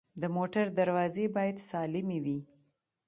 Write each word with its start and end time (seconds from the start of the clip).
د 0.21 0.23
موټر 0.35 0.65
دروازې 0.79 1.25
باید 1.35 1.57
سالمې 1.69 2.19
وي. 2.25 2.39